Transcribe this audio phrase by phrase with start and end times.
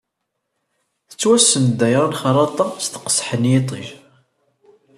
[1.09, 3.87] Tettwassen ddayra n Xerraṭa s teqseḥ n yiṭij.